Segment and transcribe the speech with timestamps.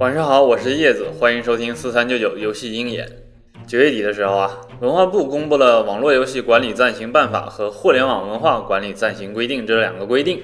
[0.00, 3.06] 晚上好，我是叶子，欢迎收听四三九九游戏鹰眼。
[3.66, 10.40] 九月底的时候啊，文化部公布了《网络游戏管理暂行办法》和《互联网文化管理暂行规定》这两个规定，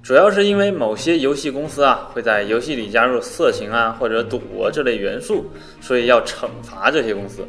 [0.00, 5.44] 主要是因为某些游戏公司啊会在游戏里加入色情啊或者赌博这类元素，
[5.80, 7.44] 所以要惩罚这些公司。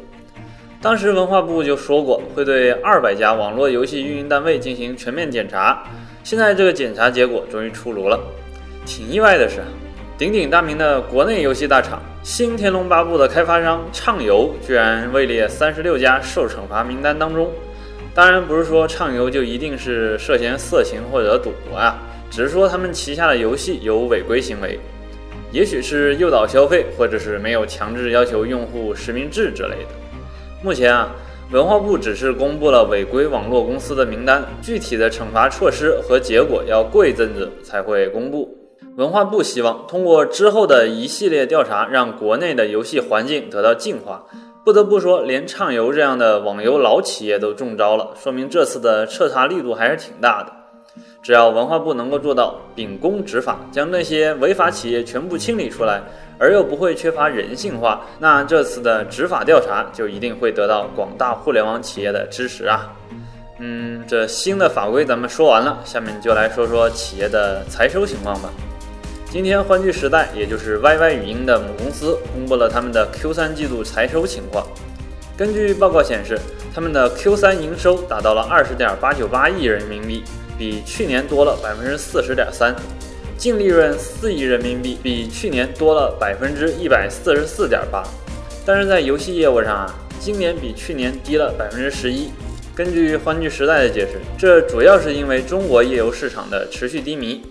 [0.82, 5.84] 当时文化部就说过，会对二百家网络游戏运营单位进行全面检查。
[6.24, 8.18] 现在这个检查结果终于出炉了，
[8.84, 9.60] 挺意外的是。
[10.18, 17.50] 鼎鼎大名的国内游戏大厂《新天龙八部》的开发商畅游，居然位列三十六家受惩罚名单当中。
[18.14, 21.98] 当然，不是说畅游就一定是涉嫌色情或者赌博啊，
[22.30, 24.80] 只是说他们旗下的游戏有违规行为，
[25.52, 29.90] 也许是诱导消费，或者是没有强制要求用户实名制之类的。
[30.62, 31.14] 目前啊，
[31.50, 38.50] 文化部只是公布了违规网络公司的名单，具体的惩罚措施和结果要过一阵子才会公布。
[38.96, 44.24] 文化部希望通过之后的一系列调查，让国内的游戏环境得到净化。
[44.64, 50.50] 不得不说，连畅游这样的网游老企业都中招了，说明这次的彻查力度还是挺大的。
[51.22, 56.02] 只要文化部能够做到秉公执法，将那些违法企业全部清理出来，
[56.38, 62.90] 而又不会缺乏人性化，那这次的执法调查就一定会得到广大互联网企业的支持啊！
[63.58, 68.48] 嗯，这新的法规咱们说完了，下面就来说说企业的财收情况吧。
[69.28, 74.64] 今天欢聚时代，也就是 YY 语音的母公司，公布了他们的 Q3 季度财收情况。
[75.36, 76.38] 根据报告显示，
[76.72, 80.22] 他们的 Q3 营收达到了二十点八九八亿人民币，
[80.56, 82.72] 比去年多了百分之四十点三；
[83.36, 88.04] 净利润四亿人民币，比去年多了百分之一百四十四点八。
[88.64, 92.30] 但是在游戏业务上啊，今年比去年低了百分之十一。
[92.76, 97.42] 根据欢聚时代的解释，这主要是因为中国页游市场的持续低迷。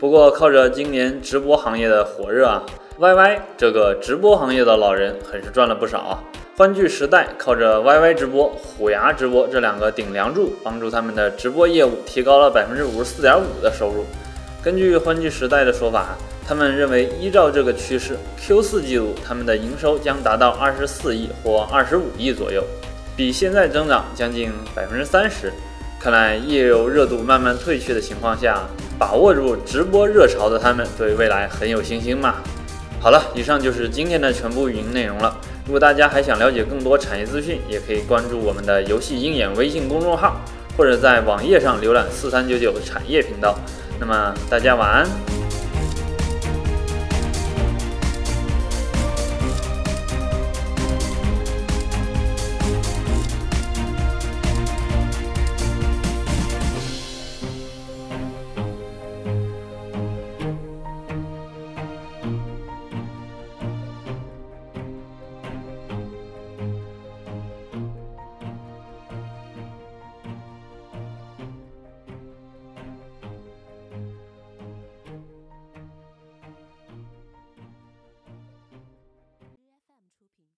[0.00, 2.64] 不过，靠着今年直播行业的火热啊
[2.98, 6.24] ，YY 这个直播行业的老人很是赚了不少啊。
[6.56, 14.06] 欢聚时代靠着 YY 直播、虎牙直播这两个顶梁柱，帮助他们的直播业务提高了百分之五十四点五的收入。
[14.62, 16.16] 根据欢聚时代的说法，
[16.48, 22.64] 他们认为依照这个趋势，Q 四季度他们的营收将达到二十四亿或二十五亿左右，
[23.14, 25.52] 比现在增长将近百分之三十。
[26.00, 28.66] 看来页游热度慢慢退去的情况下。
[28.98, 32.34] 把握住直播热潮的他们，对未来很有信心嘛？
[33.00, 35.34] 好了，以上就是今天的全部语音内容了。
[35.64, 40.36] 如果大家还想了解更多产业资讯，也可以关注我们的游戏鹰眼微信公众号，
[40.76, 43.58] 或者在网页上浏览四三九九产业频道。
[43.98, 45.39] 那么大家晚安。